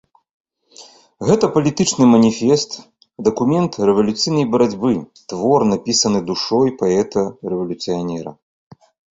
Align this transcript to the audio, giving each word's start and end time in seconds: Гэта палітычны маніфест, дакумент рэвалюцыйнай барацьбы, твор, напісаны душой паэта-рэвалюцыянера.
Гэта 1.27 1.45
палітычны 1.57 2.07
маніфест, 2.13 2.71
дакумент 3.27 3.71
рэвалюцыйнай 3.91 4.45
барацьбы, 4.55 4.91
твор, 5.29 5.59
напісаны 5.75 6.19
душой 6.31 6.67
паэта-рэвалюцыянера. 6.81 8.31